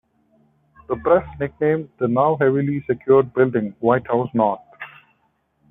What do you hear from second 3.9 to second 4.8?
House North.